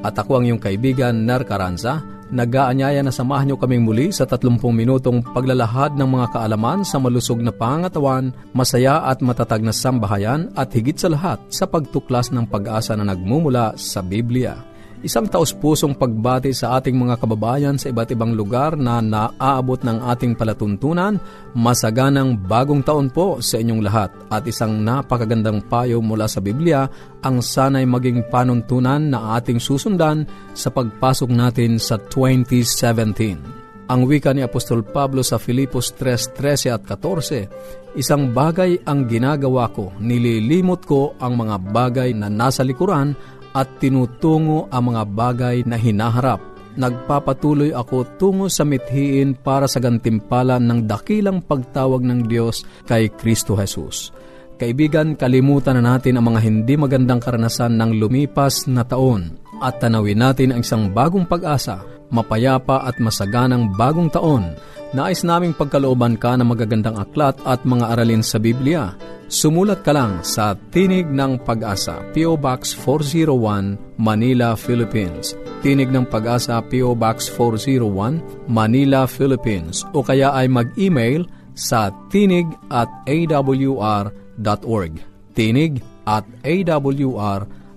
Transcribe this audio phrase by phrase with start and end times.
[0.00, 2.00] at ako ang iyong kaibigan, Ner Caranza,
[2.30, 7.42] nag-aanyaya na samahan niyo kaming muli sa 30 minutong paglalahad ng mga kaalaman sa malusog
[7.42, 12.94] na pangatawan, masaya at matatag na sambahayan at higit sa lahat sa pagtuklas ng pag-asa
[12.94, 14.69] na nagmumula sa Biblia.
[15.00, 20.36] Isang taos-pusong pagbati sa ating mga kababayan sa iba't ibang lugar na naaabot ng ating
[20.36, 21.16] palatuntunan.
[21.56, 26.84] Masaganang bagong taon po sa inyong lahat at isang napakagandang payo mula sa Biblia
[27.24, 33.88] ang sanay maging panuntunan na ating susundan sa pagpasok natin sa 2017.
[33.88, 39.90] Ang wika ni Apostol Pablo sa Filipos 3.13 at 14, Isang bagay ang ginagawa ko,
[39.98, 43.18] nililimot ko ang mga bagay na nasa likuran
[43.56, 46.38] at tinutungo ang mga bagay na hinaharap.
[46.78, 53.58] Nagpapatuloy ako tungo sa mithiin para sa gantimpala ng dakilang pagtawag ng Diyos kay Kristo
[53.58, 54.14] Jesus.
[54.60, 60.18] Kaibigan, kalimutan na natin ang mga hindi magandang karanasan ng lumipas na taon at tanawin
[60.18, 64.56] natin ang isang bagong pag-asa, mapayapa at masaganang bagong taon.
[64.90, 68.90] Nais naming pagkalooban ka ng magagandang aklat at mga aralin sa Biblia
[69.30, 72.34] Sumulat ka lang sa Tinig ng Pag-asa, P.O.
[72.34, 75.38] Box 401, Manila, Philippines.
[75.62, 76.98] Tinig ng Pag-asa, P.O.
[76.98, 79.86] Box 401, Manila, Philippines.
[79.94, 84.92] O kaya ay mag-email sa tinig at awr.org.
[85.38, 85.78] Tinig
[86.10, 87.59] at awr.org.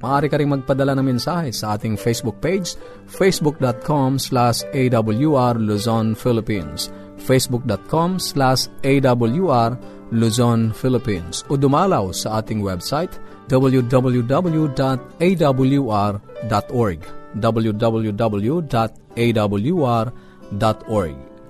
[0.00, 2.72] Maaari ka rin magpadala ng mensahe sa ating Facebook page,
[3.04, 6.88] facebook.com slash awr Luzon, Philippines.
[7.20, 9.76] Facebook.com slash awr
[10.08, 11.44] Luzon, Philippines.
[11.52, 13.12] O dumalaw sa ating website
[13.52, 14.70] www.awr.org
[17.32, 18.74] www.awr.org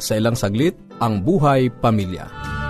[0.02, 2.61] Sa ilang saglit, ang buhay pamilya.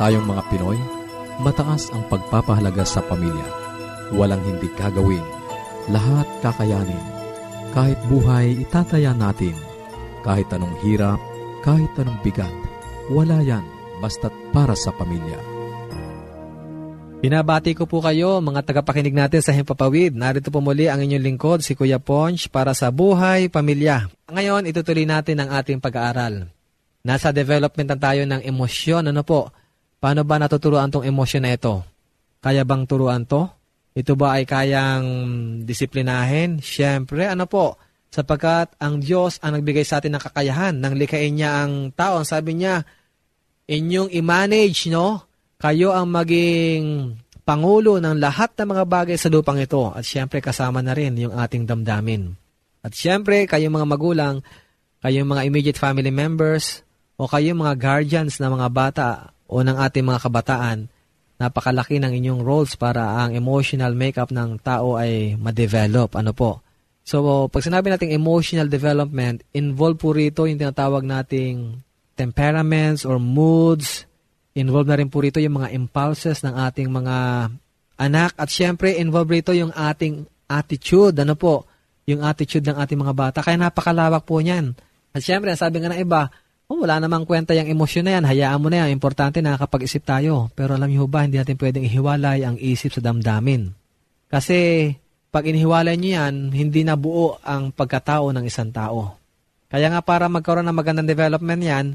[0.00, 0.80] Tayong mga Pinoy,
[1.44, 3.60] mataas ang pagpapahalaga sa pamilya
[4.10, 5.22] Walang hindi gagawin.
[5.90, 7.04] Lahat kakayanin.
[7.70, 9.54] Kahit buhay, itataya natin.
[10.26, 11.22] Kahit anong hirap,
[11.62, 12.50] kahit anong bigat.
[13.06, 13.62] Wala yan,
[14.02, 15.38] basta't para sa pamilya.
[17.20, 20.16] Binabati ko po kayo mga tagapakinig natin sa Himpapawid.
[20.16, 24.08] Narito po muli ang inyong lingkod, si Kuya Ponch, para sa Buhay Pamilya.
[24.32, 26.48] Ngayon, itutuloy natin ang ating pag-aaral.
[27.04, 29.12] Nasa development tayo ng emosyon.
[29.12, 29.52] Ano po?
[30.00, 31.84] Paano ba natuturuan tong emosyon na ito?
[32.40, 33.44] Kaya bang turuan to?
[33.92, 35.06] Ito ba ay kayang
[35.68, 36.64] disiplinahin?
[36.64, 37.76] Siyempre, ano po,
[38.08, 42.24] sapagkat ang Diyos ang nagbigay sa atin ng kakayahan, nang likain niya ang tao.
[42.24, 42.80] Sabi niya,
[43.68, 45.28] inyong i-manage, no?
[45.60, 47.12] Kayo ang maging
[47.44, 49.92] pangulo ng lahat ng mga bagay sa lupang ito.
[49.92, 52.32] At siyempre, kasama na rin yung ating damdamin.
[52.80, 54.40] At siyempre, kayong mga magulang,
[55.04, 56.80] kayong mga immediate family members,
[57.20, 59.08] o kayong mga guardians ng mga bata
[59.50, 60.86] o ng ating mga kabataan,
[61.42, 66.14] napakalaki ng inyong roles para ang emotional makeup ng tao ay ma-develop.
[66.14, 66.62] Ano po?
[67.02, 71.82] So, pag sinabi nating emotional development, involved po rito yung tinatawag nating
[72.14, 74.06] temperaments or moods.
[74.54, 77.16] Involved na rin po rito yung mga impulses ng ating mga
[77.98, 78.30] anak.
[78.36, 81.16] At syempre, involved rito yung ating attitude.
[81.18, 81.64] Ano po?
[82.06, 83.38] Yung attitude ng ating mga bata.
[83.40, 84.76] Kaya napakalawak po niyan.
[85.16, 86.28] At syempre, sabi nga ng iba,
[86.70, 88.24] Oh, wala namang kwenta yung emosyon na yan.
[88.30, 88.94] Hayaan mo na yan.
[88.94, 90.54] Importante na nakakapag-isip tayo.
[90.54, 93.74] Pero alam niyo ba, hindi natin pwedeng ihiwalay ang isip sa damdamin.
[94.30, 94.94] Kasi
[95.34, 99.18] pag inihiwalay niyo yan, hindi na buo ang pagkatao ng isang tao.
[99.66, 101.86] Kaya nga para magkaroon ng magandang development yan,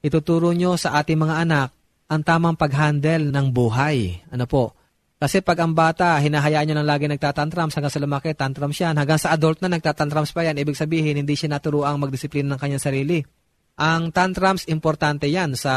[0.00, 1.68] ituturo nyo sa ating mga anak
[2.08, 4.24] ang tamang pag-handle ng buhay.
[4.32, 4.72] Ano po?
[5.20, 8.96] Kasi pag ang bata, hinahayaan nyo lang lagi nagtatantrums hanggang sa lumaki, tantrums yan.
[8.96, 12.80] Hanggang sa adult na nagtatantrums pa yan, ibig sabihin, hindi siya naturuang magdisiplina ng kanyang
[12.80, 13.43] sarili.
[13.74, 15.74] Ang tantrums, importante yan sa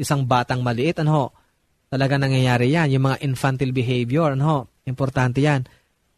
[0.00, 1.26] isang batang maliit, ano ho,
[1.92, 2.96] talaga nangyayari yan.
[2.96, 4.58] Yung mga infantile behavior, ano ho,
[4.88, 5.68] importante yan.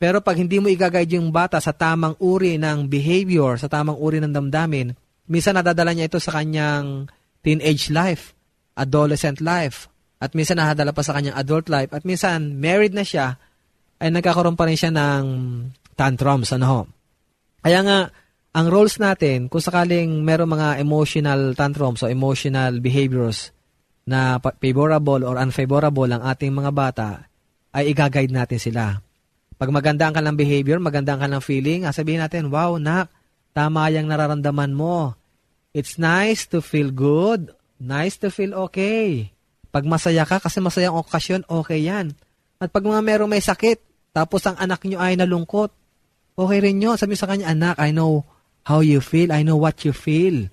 [0.01, 4.23] Pero pag hindi mo i-guide yung bata sa tamang uri ng behavior, sa tamang uri
[4.23, 4.95] ng damdamin,
[5.29, 7.11] minsan nadadala niya ito sa kanyang
[7.45, 8.33] teenage life,
[8.79, 13.37] adolescent life, at minsan nadadala pa sa kanyang adult life, at minsan married na siya,
[14.01, 15.25] ay nagkakaroon pa rin siya ng
[15.99, 16.81] tantrums, ano ho.
[17.61, 17.99] Kaya nga,
[18.51, 23.55] ang roles natin, kung sakaling meron mga emotional tantrums o emotional behaviors
[24.03, 27.09] na favorable or unfavorable ang ating mga bata,
[27.71, 28.99] ay i-guide natin sila.
[29.55, 33.13] Pag maganda ang kanilang behavior, maganda ang kanilang feeling, ah, sabihin natin, wow, nak,
[33.55, 35.15] tama yung nararamdaman mo.
[35.71, 37.55] It's nice to feel good.
[37.79, 39.31] Nice to feel okay.
[39.71, 42.11] Pag masaya ka, kasi masayang okasyon, okay yan.
[42.59, 43.79] At pag mga merong may sakit,
[44.11, 45.71] tapos ang anak nyo ay nalungkot,
[46.35, 46.99] okay rin yun.
[46.99, 48.27] Sabi sa kanya, anak, I know
[48.65, 49.31] how you feel.
[49.33, 50.49] I know what you feel.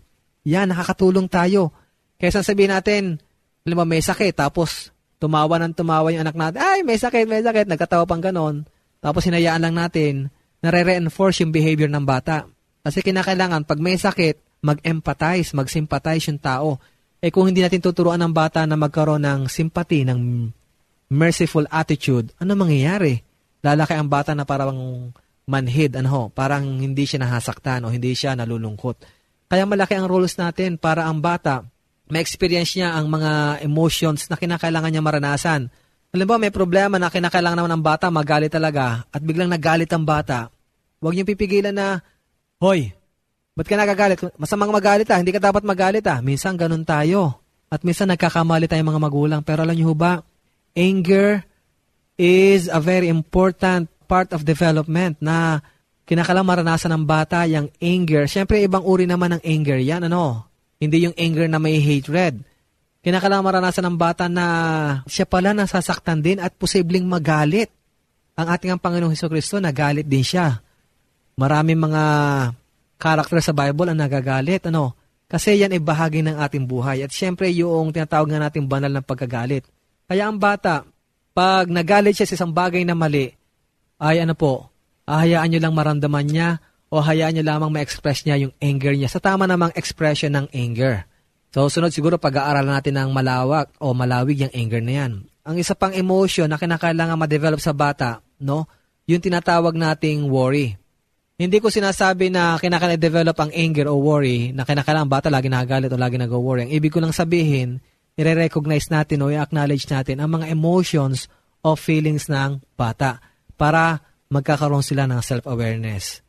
[0.48, 1.75] Yan, nakakatulong tayo.
[2.18, 3.19] Kaysa sabihin natin,
[3.68, 7.44] alam mo, may sakit, tapos tumawa ng tumawa yung anak natin, ay, may sakit, may
[7.44, 8.63] sakit, nagkatawa pang ganon.
[9.04, 10.13] Tapos hinayaan lang natin,
[10.63, 12.48] nare-reinforce yung behavior ng bata.
[12.81, 16.81] Kasi kinakailangan, pag may sakit, mag-empathize, mag-sympathize yung tao.
[17.21, 20.50] Eh kung hindi natin tuturuan ng bata na magkaroon ng sympathy, ng
[21.12, 23.21] merciful attitude, ano mangyayari?
[23.62, 25.09] Lalaki ang bata na parang
[25.48, 29.08] manhid, ano parang hindi siya nahasaktan o hindi siya nalulungkot.
[29.48, 31.64] Kaya malaki ang roles natin para ang bata,
[32.12, 35.72] may experience niya ang mga emotions na kinakailangan niya maranasan
[36.16, 40.08] alam ba, may problema na kinakailangan naman ng bata, magalit talaga, at biglang nagalit ang
[40.08, 40.48] bata.
[41.04, 42.00] Huwag niyong pipigilan na,
[42.58, 42.96] Hoy,
[43.54, 44.18] ba't ka nagagalit?
[44.40, 46.24] Masamang magalit ah, hindi ka dapat magalit ah.
[46.24, 47.38] Minsan ganun tayo.
[47.68, 49.42] At minsan nagkakamali tayong mga magulang.
[49.46, 50.26] Pero alam niyo ba,
[50.74, 51.46] anger
[52.18, 55.59] is a very important part of development na
[56.07, 58.31] kinakailangan maranasan ng bata yung anger.
[58.31, 60.48] Siyempre, ibang uri naman ng anger yan, ano?
[60.80, 62.48] Hindi yung anger na may hatred
[63.07, 64.45] kinakailangan maranasan ng bata na
[65.07, 67.71] siya pala nasasaktan din at posibleng magalit.
[68.36, 70.59] Ang ating ang Panginoong Heso Kristo, nagalit din siya.
[71.39, 72.04] Maraming mga
[73.00, 74.68] karakter sa Bible ang nagagalit.
[74.68, 74.92] Ano?
[75.24, 77.00] Kasi yan ay bahagi ng ating buhay.
[77.07, 79.63] At syempre yung tinatawag nga natin banal ng pagkagalit.
[80.04, 80.83] Kaya ang bata,
[81.31, 83.31] pag nagalit siya sa isang bagay na mali,
[83.98, 84.70] ay ano po,
[85.10, 86.50] ahayaan nyo lang maramdaman niya
[86.88, 91.04] o hayaan nyo lamang ma-express niya yung anger niya sa tama namang expression ng anger.
[91.52, 95.12] So, sunod siguro pag-aaralan natin ng malawak o malawig yung anger na yan.
[95.48, 98.68] Ang isa pang emotion na kinakailangan ma-develop sa bata, no?
[99.08, 100.76] Yung tinatawag nating worry.
[101.40, 105.90] Hindi ko sinasabi na kinakailangan develop ang anger o worry na kinakailangan bata lagi nagagalit
[105.90, 106.68] o lagi nag-worry.
[106.68, 107.80] Ang ibig ko lang sabihin,
[108.20, 111.32] i-recognize natin o i-acknowledge natin ang mga emotions
[111.64, 113.24] o feelings ng bata
[113.57, 116.21] para magkakaroon sila ng self-awareness.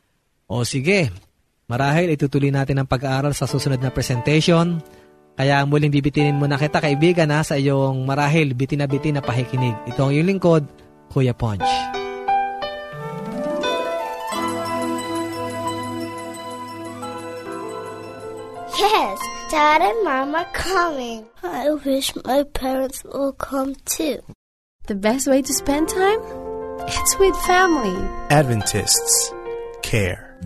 [0.48, 1.12] O sige,
[1.68, 4.80] marahil itutuloy natin ang pag-aaral sa susunod na presentation.
[5.38, 9.22] Kaya muling bibitinin mo na kita kaibigan ha, sa iyong marahil bitin na bitin na
[9.22, 9.76] pakikinig.
[9.86, 10.64] Ito ang iyong lingkod,
[11.12, 11.68] Kuya Ponch.
[18.78, 19.18] Yes,
[19.50, 21.26] Dad and Mom are coming.
[21.42, 24.22] I wish my parents will come too.
[24.86, 26.47] The best way to spend time?
[26.88, 28.00] It's with family.
[28.32, 29.28] Adventists
[29.84, 30.40] care.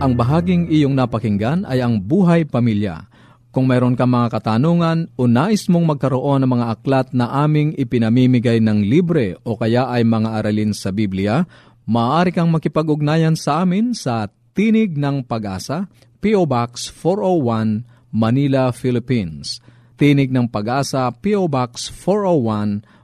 [0.00, 3.04] Ang bahaging iyong napakinggan ay ang buhay pamilya
[3.52, 8.56] kung mayroon ka mga katanungan o nais mong magkaroon ng mga aklat na aming ipinamimigay
[8.56, 11.44] ng libre o kaya ay mga aralin sa Biblia,
[11.84, 15.92] maaari kang makipag-ugnayan sa amin sa Tinig ng Pag-asa,
[16.24, 16.48] P.O.
[16.48, 17.84] Box 401,
[18.16, 19.60] Manila, Philippines.
[20.00, 21.52] Tinig ng Pag-asa, P.O.
[21.52, 23.03] Box 401,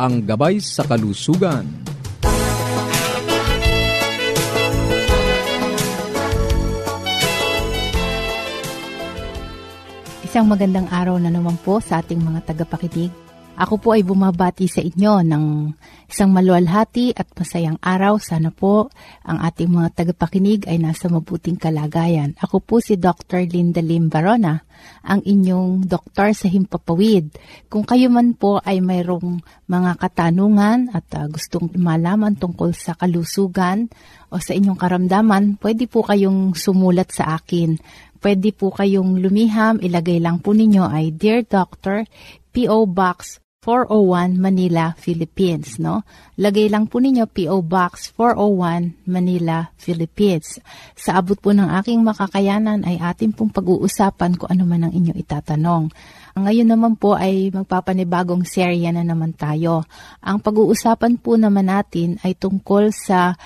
[0.00, 1.68] ang Gabay sa Kalusugan.
[10.24, 13.12] Isang magandang araw na naman po sa ating mga tagapakinig.
[13.58, 15.44] Ako po ay bumabati sa inyo ng
[16.06, 18.18] isang maluwalhati at masayang araw.
[18.22, 18.90] Sana po
[19.26, 22.38] ang ating mga tagapakinig ay nasa mabuting kalagayan.
[22.38, 23.46] Ako po si Dr.
[23.50, 24.62] Linda Lim Barona,
[25.04, 27.36] ang inyong doktor sa Himpapawid.
[27.66, 33.92] Kung kayo man po ay mayroong mga katanungan at uh, gustong malaman tungkol sa kalusugan
[34.32, 37.76] o sa inyong karamdaman, pwede po kayong sumulat sa akin
[38.20, 39.80] pwede po kayong lumiham.
[39.80, 42.04] Ilagay lang po ninyo ay Dear Doctor,
[42.50, 42.86] P.O.
[42.90, 46.00] Box 401 Manila, Philippines, no?
[46.40, 50.56] Lagay lang po ninyo PO Box 401 Manila, Philippines.
[50.96, 55.18] Sa abot po ng aking makakayanan ay atin pong pag-uusapan kung ano man ang inyong
[55.20, 55.92] itatanong.
[56.40, 59.84] Ngayon naman po ay magpapanibagong serya na naman tayo.
[60.24, 63.36] Ang pag-uusapan po naman natin ay tungkol sa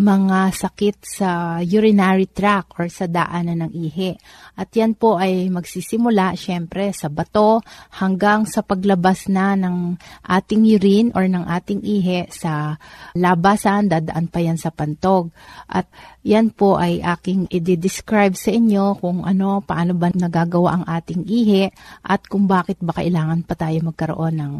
[0.00, 4.16] mga sakit sa urinary tract or sa daanan ng ihi.
[4.56, 7.60] At yan po ay magsisimula syempre sa bato
[8.00, 12.80] hanggang sa paglabas na ng ating urine or ng ating ihi sa
[13.12, 15.36] labasan, dadaan pa yan sa pantog.
[15.68, 15.84] At
[16.24, 21.68] yan po ay aking i-describe sa inyo kung ano, paano ba nagagawa ang ating ihi
[22.08, 24.54] at kung bakit ba kailangan pa tayo magkaroon ng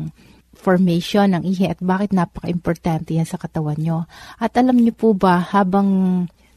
[0.60, 4.04] formation ng ihi at bakit napaka-importante yan sa katawan nyo.
[4.36, 5.88] At alam nyo po ba, habang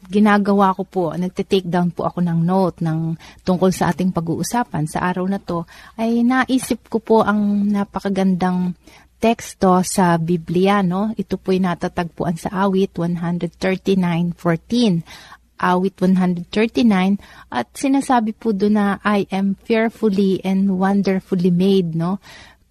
[0.04, 5.00] ginagawa ko po, nagte-take down po ako ng note ng tungkol sa ating pag-uusapan sa
[5.08, 5.64] araw na to,
[5.96, 8.76] ay naisip ko po ang napakagandang
[9.16, 11.16] teksto sa Biblia, no?
[11.16, 16.50] Ito po'y natatagpuan sa awit 139.14 awit 139
[17.54, 22.18] at sinasabi po doon na I am fearfully and wonderfully made no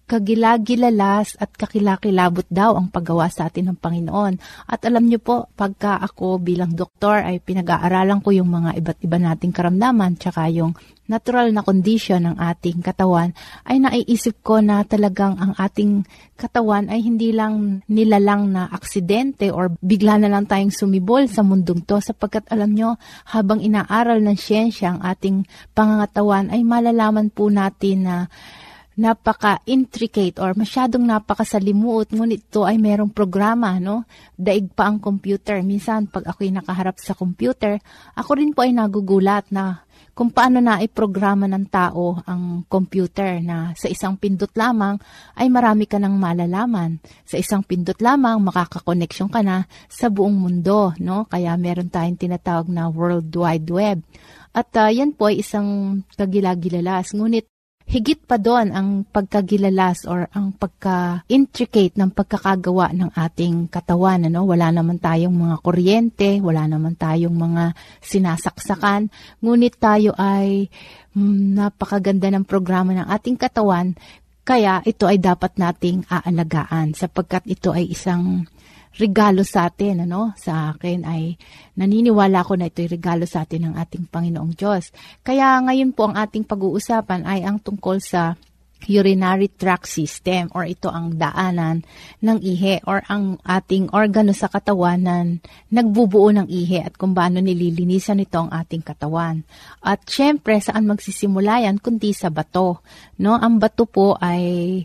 [0.04, 4.36] kagilagilalas at kakilakilabot daw ang paggawa sa atin ng Panginoon.
[4.68, 9.16] At alam niyo po, pagka ako bilang doktor ay pinag-aaralan ko yung mga iba't iba
[9.16, 13.36] nating karamdaman tsaka yung natural na condition ng ating katawan,
[13.68, 16.08] ay naiisip ko na talagang ang ating
[16.40, 21.84] katawan ay hindi lang nilalang na aksidente or bigla na lang tayong sumibol sa mundong
[21.84, 22.96] to sapagkat alam nyo,
[23.28, 25.44] habang inaaral ng siyensya ang ating
[25.76, 28.16] pangangatawan ay malalaman po natin na
[28.94, 34.06] napaka-intricate or masyadong napakasalimuot, ngunit ito ay merong programa, no?
[34.38, 35.58] Daig pa ang computer.
[35.66, 37.82] Minsan, pag ako'y nakaharap sa computer,
[38.14, 39.82] ako rin po ay nagugulat na
[40.14, 44.94] kung paano na iprograma ng tao ang computer na sa isang pindot lamang
[45.34, 47.02] ay marami ka nang malalaman.
[47.26, 51.26] Sa isang pindot lamang, makakakoneksyon ka na sa buong mundo, no?
[51.26, 54.06] Kaya meron tayong tinatawag na World Wide Web.
[54.54, 57.10] At uh, yan po ay isang kagilagilalas.
[57.10, 57.50] Ngunit
[57.84, 64.24] Higit pa doon ang pagkagilalas or ang pagka-intricate ng pagkakagawa ng ating katawan.
[64.24, 64.48] Ano?
[64.48, 69.12] Wala naman tayong mga kuryente, wala naman tayong mga sinasaksakan,
[69.44, 70.72] ngunit tayo ay
[71.12, 73.92] mm, napakaganda ng programa ng ating katawan,
[74.44, 78.44] kaya ito ay dapat nating aalagaan sapagkat ito ay isang
[78.98, 80.34] regalo sa atin, ano?
[80.38, 81.34] Sa akin ay
[81.74, 84.94] naniniwala ko na ito'y regalo sa atin ng ating Panginoong Diyos.
[85.26, 88.38] Kaya ngayon po ang ating pag-uusapan ay ang tungkol sa
[88.84, 91.80] urinary tract system or ito ang daanan
[92.20, 95.24] ng ihe or ang ating organo sa katawan na
[95.72, 99.40] nagbubuo ng ihe at kung paano nililinisan ito ang ating katawan.
[99.80, 102.84] At syempre, saan magsisimula yan kundi sa bato.
[103.20, 103.40] No?
[103.40, 104.84] Ang bato po ay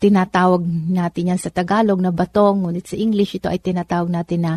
[0.00, 4.52] tinatawag natin yan sa Tagalog na batong, ngunit sa English ito ay tinatawag natin na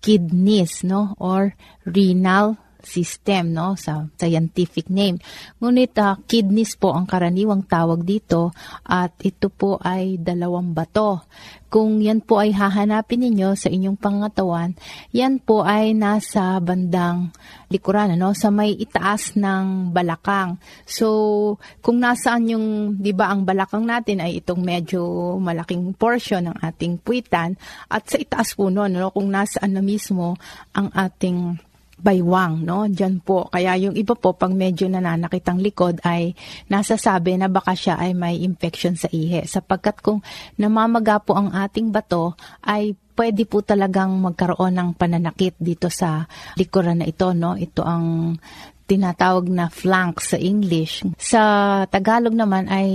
[0.00, 1.12] kidneys, no?
[1.20, 1.52] Or
[1.84, 3.74] renal system, no?
[3.74, 5.18] Sa scientific name.
[5.58, 8.54] Ngunit uh, kidneys po ang karaniwang tawag dito
[8.86, 11.26] at ito po ay dalawang bato.
[11.66, 14.78] Kung yan po ay hahanapin ninyo sa inyong pangatawan,
[15.10, 17.34] yan po ay nasa bandang
[17.66, 18.30] likuran, ano?
[18.38, 20.62] sa may itaas ng balakang.
[20.86, 22.66] So, kung nasaan yung,
[23.02, 25.02] di ba, ang balakang natin ay itong medyo
[25.42, 27.58] malaking portion ng ating puwitan,
[27.90, 29.10] at sa itaas po noon, no?
[29.10, 30.38] kung nasaan na mismo
[30.70, 31.58] ang ating
[31.96, 32.84] baywang, no?
[32.84, 33.48] Diyan po.
[33.48, 36.36] Kaya yung iba po, pag medyo nananakit ang likod, ay
[36.68, 39.48] nasasabi na baka siya ay may infection sa ihe.
[39.48, 40.20] Sapagkat kung
[40.60, 46.28] namamaga po ang ating bato, ay pwede po talagang magkaroon ng pananakit dito sa
[46.60, 47.56] likuran na ito, no?
[47.56, 48.36] Ito ang
[48.86, 51.02] tinatawag na flank sa English.
[51.18, 51.42] Sa
[51.90, 52.88] Tagalog naman ay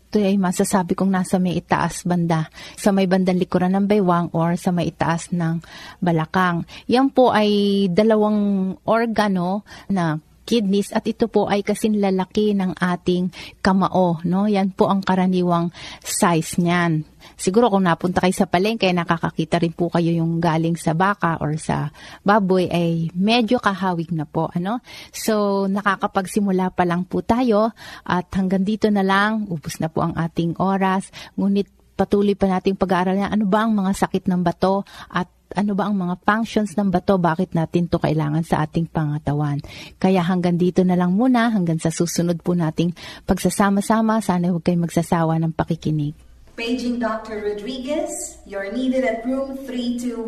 [0.00, 4.56] ito ay masasabi kong nasa may itaas banda, sa may bandang likuran ng baywang or
[4.56, 5.60] sa may itaas ng
[6.00, 6.64] balakang.
[6.88, 9.62] Yan po ay dalawang organo
[9.92, 10.16] na
[10.46, 14.46] kidneys at ito po ay kasin lalaki ng ating kamao, no?
[14.46, 17.02] Yan po ang karaniwang size niyan.
[17.34, 21.58] Siguro kung napunta kayo sa palengke, nakakakita rin po kayo yung galing sa baka or
[21.58, 21.90] sa
[22.22, 24.48] baboy ay medyo kahawig na po.
[24.54, 24.80] Ano?
[25.10, 27.74] So, nakakapagsimula pa lang po tayo
[28.06, 31.10] at hanggang dito na lang, ubos na po ang ating oras.
[31.34, 35.86] Ngunit patuloy pa nating pag-aaralan ano ba ang mga sakit ng bato at ano ba
[35.86, 39.62] ang mga functions ng bato, bakit natin to kailangan sa ating pangatawan.
[40.00, 42.96] Kaya hanggang dito na lang muna, hanggang sa susunod po nating
[43.28, 46.16] pagsasama-sama, sana huwag kayong magsasawa ng pakikinig.
[46.56, 47.44] Paging Dr.
[47.44, 50.24] Rodriguez, you're needed at room 321.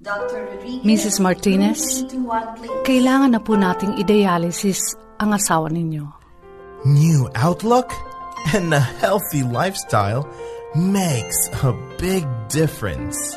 [0.00, 0.48] Dr.
[0.48, 1.20] Rodriguez, Mrs.
[1.20, 2.84] Martinez, room 321, please.
[2.88, 4.80] kailangan na po nating idealisis
[5.20, 6.08] ang asawa ninyo.
[6.88, 7.92] New outlook
[8.56, 10.24] and a healthy lifestyle
[10.72, 13.36] makes a big difference.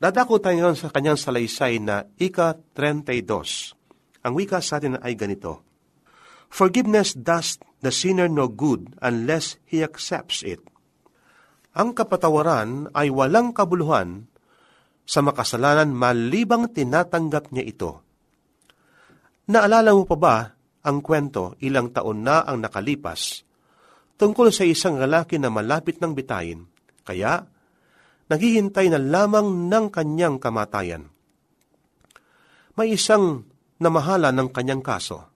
[0.00, 3.32] Dadako tayo ngayon sa kanyang salaysay na Ika-32.
[4.24, 5.66] Ang wika sa atin ay ganito,
[6.48, 10.62] Forgiveness does the sinner no good unless he accepts it.
[11.76, 14.30] Ang kapatawaran ay walang kabuluhan
[15.06, 17.90] sa makasalanan malibang tinatanggap niya ito.
[19.46, 20.36] Naalala mo pa ba
[20.82, 23.46] ang kwento ilang taon na ang nakalipas
[24.18, 26.66] tungkol sa isang lalaki na malapit ng bitayin,
[27.06, 27.46] kaya
[28.26, 31.06] naghihintay na lamang ng kanyang kamatayan.
[32.74, 33.46] May isang
[33.78, 35.30] namahala ng kanyang kaso,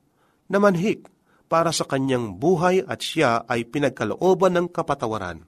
[0.50, 1.06] na manhik
[1.46, 5.46] para sa kanyang buhay at siya ay pinagkalooban ng kapatawaran.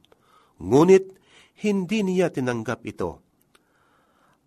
[0.63, 1.11] Ngunit
[1.63, 3.23] hindi niya tinanggap ito.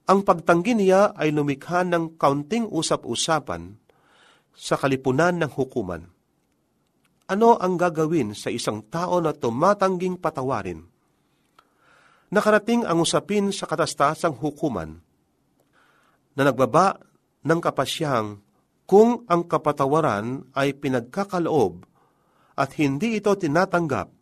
[0.06, 3.74] Ang pagtanggi niya ay lumikha ng kaunting usap-usapan
[4.54, 6.06] sa kalipunan ng hukuman.
[7.26, 10.86] Ano ang gagawin sa isang tao na tumatangging patawarin?
[12.30, 14.94] Nakarating ang usapin sa katastasang hukuman
[16.38, 17.02] na nagbaba
[17.42, 18.46] ng kapasyang
[18.86, 21.82] kung ang kapatawaran ay pinagkakaloob
[22.54, 24.14] at hindi ito tinatanggap,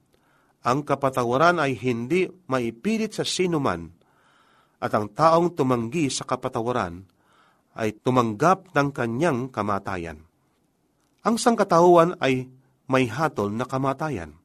[0.64, 4.03] ang kapatawaran ay hindi maipilit sa sinuman
[4.84, 7.08] at ang taong tumanggi sa kapatawaran
[7.80, 10.28] ay tumanggap ng kanyang kamatayan.
[11.24, 12.52] Ang sangkatauhan ay
[12.92, 14.36] may hatol na kamatayan.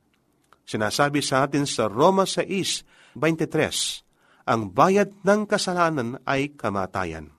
[0.62, 3.18] Sinasabi sa atin sa Roma 6.23,
[4.46, 7.34] ang bayad ng kasalanan ay kamatayan.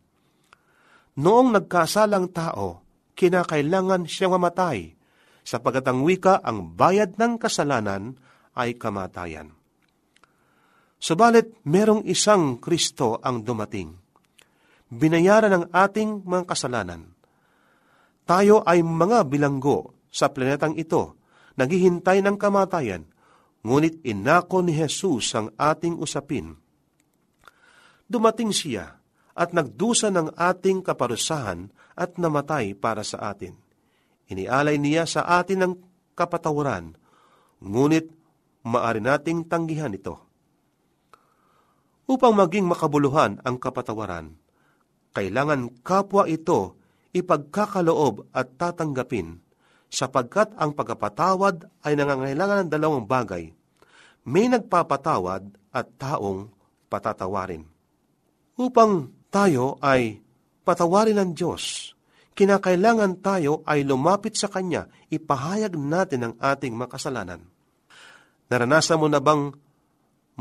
[1.16, 2.84] Noong nagkasalang tao,
[3.16, 4.94] kinakailangan siyang mamatay,
[5.44, 8.20] sapagat ang wika ang bayad ng kasalanan
[8.60, 9.59] ay kamatayan.
[11.00, 13.96] Subalit, merong isang Kristo ang dumating.
[14.92, 17.16] Binayaran ng ating mga kasalanan.
[18.28, 21.16] Tayo ay mga bilanggo sa planetang ito,
[21.56, 23.08] naghihintay ng kamatayan,
[23.64, 26.60] ngunit inako ni Jesus ang ating usapin.
[28.06, 29.00] Dumating siya
[29.40, 33.56] at nagdusa ng ating kaparusahan at namatay para sa atin.
[34.28, 35.74] Inialay niya sa atin ang
[36.14, 36.92] kapatawaran,
[37.64, 38.12] ngunit
[38.68, 40.29] maari nating tanggihan ito.
[42.10, 44.34] Upang maging makabuluhan ang kapatawaran,
[45.13, 46.74] kailangan kapwa ito
[47.13, 49.38] ipagkakaloob at tatanggapin,
[49.93, 53.54] sapagkat ang pagkapatawad ay nangangailangan ng dalawang bagay.
[54.26, 56.50] May nagpapatawad at taong
[56.89, 57.69] patatawarin.
[58.58, 60.17] Upang tayo ay
[60.65, 61.93] patawarin ng Diyos,
[62.34, 67.45] kinakailangan tayo ay lumapit sa Kanya, ipahayag natin ang ating makasalanan.
[68.50, 69.54] Naranasan mo na bang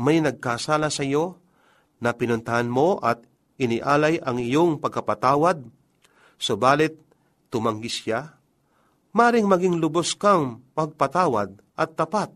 [0.01, 1.37] may nagkasala sa iyo
[1.99, 3.23] na pinuntahan mo at
[3.59, 5.63] inialay ang iyong pagkapatawad,
[6.39, 6.95] subalit
[7.51, 8.39] tumanggi siya,
[9.11, 12.31] maring maging lubos kang pagpatawad at tapat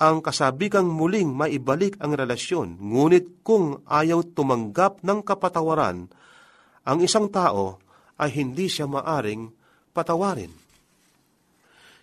[0.00, 6.08] ang kasabikang muling maibalik ang relasyon, ngunit kung ayaw tumanggap ng kapatawaran,
[6.88, 7.76] ang isang tao
[8.16, 9.52] ay hindi siya maaring
[9.92, 10.48] patawarin.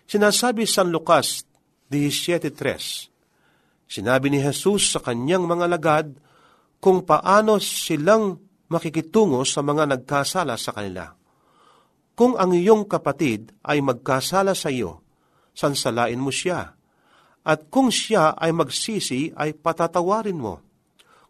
[0.06, 1.42] Sinasabi San Lucas
[1.90, 6.06] 17.3, Sinabi ni Jesus sa kanyang mga lagad
[6.78, 8.38] kung paano silang
[8.70, 11.10] makikitungo sa mga nagkasala sa kanila.
[12.18, 15.02] Kung ang iyong kapatid ay magkasala sa iyo,
[15.54, 16.78] sansalain mo siya
[17.48, 20.60] at kung siya ay magsisi, ay patatawarin mo.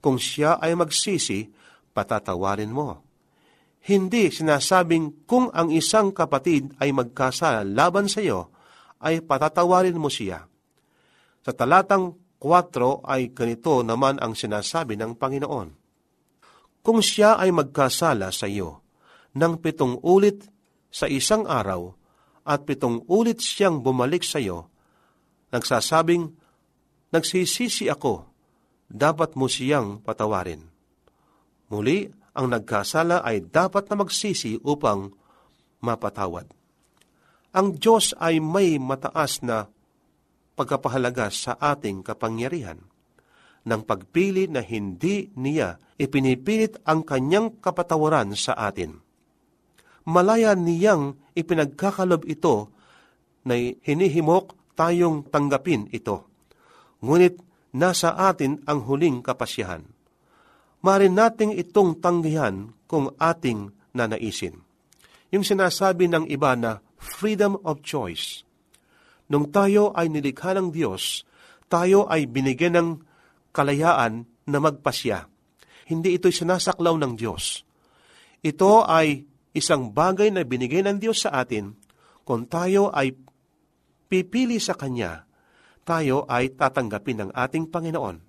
[0.02, 1.46] Kung siya ay magsisi,
[1.94, 3.06] patatawarin mo.
[3.86, 8.50] Hindi sinasabing kung ang isang kapatid ay magkasala laban sa iyo,
[8.98, 10.42] ay patatawarin mo siya.
[11.46, 15.68] Sa talatang 4 ay ganito naman ang sinasabi ng Panginoon.
[16.82, 18.82] Kung siya ay magkasala sa iyo
[19.34, 20.46] ng pitong ulit
[20.88, 21.92] sa isang araw
[22.48, 24.70] at pitong ulit siyang bumalik sa iyo,
[25.50, 26.48] nagsasabing,
[27.08, 28.28] Nagsisisi ako,
[28.84, 30.60] dapat mo siyang patawarin.
[31.72, 32.04] Muli,
[32.36, 35.16] ang nagkasala ay dapat na magsisi upang
[35.80, 36.52] mapatawad.
[37.56, 39.72] Ang Diyos ay may mataas na
[40.58, 42.82] pagkapahalaga sa ating kapangyarihan
[43.62, 48.98] ng pagpili na hindi niya ipinipilit ang kanyang kapatawaran sa atin.
[50.08, 52.72] Malaya niyang ipinagkakalob ito
[53.44, 56.24] na hinihimok tayong tanggapin ito.
[57.04, 57.38] Ngunit
[57.76, 59.84] nasa atin ang huling kapasyahan.
[60.80, 64.64] Marin nating itong tanggihan kung ating nanaisin.
[65.28, 68.47] Yung sinasabi ng iba na freedom of choice.
[69.28, 71.24] Nung tayo ay nilikha ng Diyos,
[71.68, 72.88] tayo ay binigyan ng
[73.52, 75.28] kalayaan na magpasya.
[75.88, 77.64] Hindi ito'y sinasaklaw ng Diyos.
[78.40, 81.76] Ito ay isang bagay na binigay ng Diyos sa atin
[82.28, 83.16] kung tayo ay
[84.08, 85.24] pipili sa Kanya,
[85.84, 88.20] tayo ay tatanggapin ng ating Panginoon.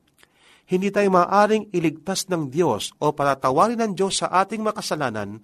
[0.69, 5.41] Hindi tayo maaring iligtas ng Diyos o patatawarin ng Diyos sa ating makasalanan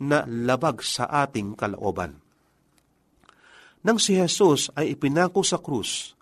[0.00, 2.21] na labag sa ating kalooban.
[3.82, 6.14] Nang si Jesus ay ipinako sa krus,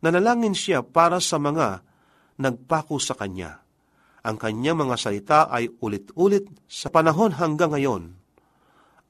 [0.00, 1.84] nanalangin siya para sa mga
[2.40, 3.60] nagpako sa Kanya.
[4.24, 8.16] Ang kanyang mga salita ay ulit-ulit sa panahon hanggang ngayon.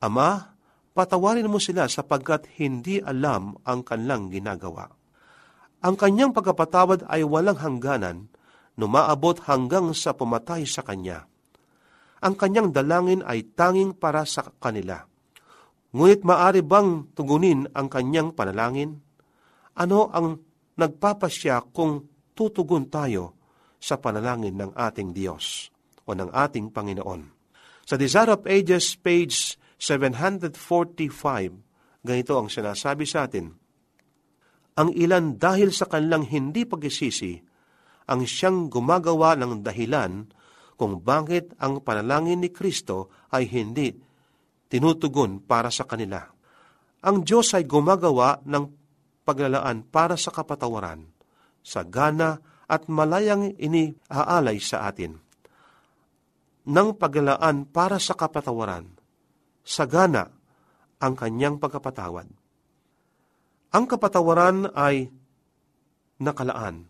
[0.03, 0.59] Ama,
[0.91, 4.91] patawarin mo sila sapagkat hindi alam ang kanilang ginagawa.
[5.87, 8.27] Ang kanyang pagkapatawad ay walang hangganan,
[8.75, 11.31] numaabot hanggang sa pumatay sa kanya.
[12.19, 15.07] Ang kanyang dalangin ay tanging para sa kanila.
[15.95, 18.99] Ngunit maari bang tugunin ang kanyang panalangin?
[19.79, 20.43] Ano ang
[20.75, 23.39] nagpapasya kung tutugon tayo
[23.79, 25.71] sa panalangin ng ating Diyos
[26.03, 27.31] o ng ating Panginoon?
[27.87, 30.51] Sa Desire of Ages, page 745,
[32.03, 33.55] ganito ang sinasabi sa atin,
[34.75, 37.39] Ang ilan dahil sa kanilang hindi pagsisisi,
[38.11, 40.27] ang siyang gumagawa ng dahilan
[40.75, 43.95] kung bakit ang panalangin ni Kristo ay hindi
[44.69, 46.25] tinutugon para sa kanila.
[47.05, 48.65] Ang Diyos ay gumagawa ng
[49.25, 51.05] paglalaan para sa kapatawaran,
[51.61, 55.21] sa gana at malayang iniaalay sa atin.
[56.65, 58.89] Nang paglalaan para sa kapatawaran,
[59.61, 60.33] sagana
[61.01, 62.29] ang kanyang pagkapatawad.
[63.75, 65.13] Ang kapatawaran ay
[66.23, 66.89] nakalaan.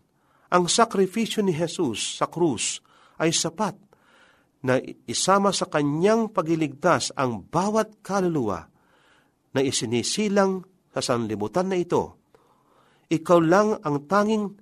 [0.54, 2.78] Ang sakripisyo ni Jesus sa krus
[3.18, 3.74] ay sapat
[4.64, 8.64] na isama sa kanyang pagiligtas ang bawat kaluluwa
[9.52, 12.16] na isinisilang sa sanlibutan na ito.
[13.12, 14.56] Ikaw lang ang tanging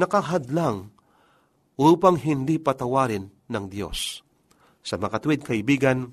[0.00, 0.88] nakahadlang
[1.76, 4.24] upang hindi patawarin ng Diyos.
[4.80, 6.08] Sa makatwid kaibigan,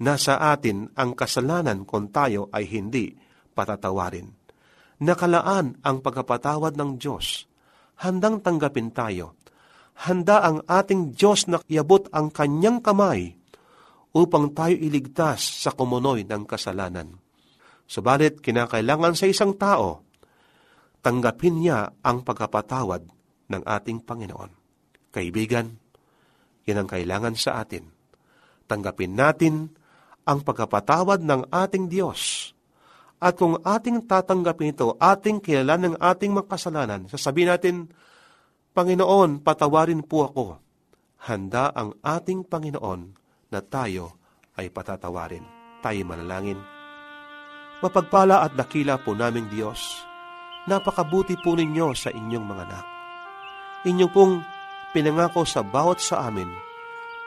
[0.00, 3.12] Nasa atin ang kasalanan kung tayo ay hindi
[3.52, 4.32] patatawarin.
[5.04, 7.44] Nakalaan ang pagkapatawad ng Diyos.
[8.00, 9.36] Handang tanggapin tayo.
[10.00, 13.36] Handa ang ating Diyos na iabot ang kanyang kamay
[14.16, 17.20] upang tayo iligtas sa kumunoy ng kasalanan.
[17.84, 20.06] Subalit, kinakailangan sa isang tao,
[21.04, 23.02] tanggapin niya ang pagkapatawad
[23.50, 24.50] ng ating Panginoon.
[25.10, 25.74] Kaibigan,
[26.64, 27.90] yan ang kailangan sa atin.
[28.70, 29.74] Tanggapin natin
[30.22, 32.52] ang pagkapatawad ng ating Diyos.
[33.20, 37.76] At kung ating tatanggapin ito, ating kilala ng ating mga kasalanan, sasabihin natin,
[38.70, 40.46] Panginoon, patawarin po ako.
[41.26, 43.00] Handa ang ating Panginoon
[43.50, 44.14] na tayo
[44.54, 45.42] ay patatawarin.
[45.82, 46.60] Tayo manalangin.
[47.82, 50.04] Mapagpala at dakila po naming Diyos,
[50.68, 52.86] napakabuti po ninyo sa inyong mga anak.
[53.88, 54.44] Inyo pong
[54.92, 56.52] pinangako sa bawat sa amin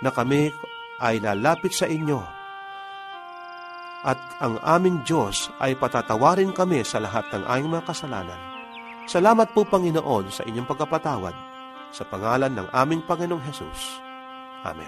[0.06, 0.54] na kami
[1.02, 2.22] ay lalapit sa inyo
[4.04, 8.53] at ang aming Diyos ay patatawarin kami sa lahat ng aming mga kasalanan.
[9.04, 11.36] Salamat po Panginoon sa inyong pagkapatawad
[11.92, 14.00] sa pangalan ng aming Panginoong Hesus.
[14.64, 14.88] Amen.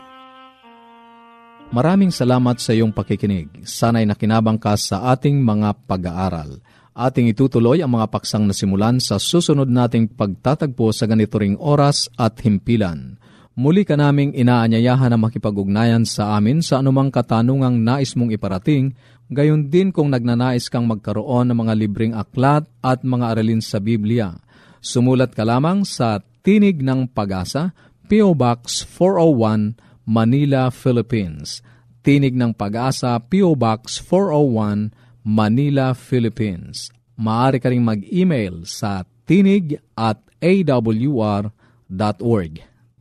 [1.76, 3.68] Maraming salamat sa iyong pakikinig.
[3.68, 6.64] Sana'y nakinabang ka sa ating mga pag-aaral.
[6.96, 12.40] Ating itutuloy ang mga paksang nasimulan sa susunod nating pagtatagpo sa ganito ring oras at
[12.40, 13.20] himpilan.
[13.56, 18.96] Muli ka naming inaanyayahan na makipag-ugnayan sa amin sa anumang katanungang nais mong iparating,
[19.30, 24.34] gayon din kung nagnanais kang magkaroon ng mga libreng aklat at mga aralin sa Biblia.
[24.82, 27.74] Sumulat ka lamang sa Tinig ng Pag-asa,
[28.06, 28.38] P.O.
[28.38, 31.66] Box 401, Manila, Philippines.
[32.06, 33.58] Tinig ng Pag-asa, P.O.
[33.58, 34.94] Box 401,
[35.26, 36.94] Manila, Philippines.
[37.18, 41.50] Maaari ka rin mag-email sa tinig at awr.org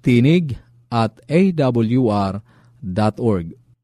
[0.04, 0.60] tinig
[0.92, 2.44] at awr.org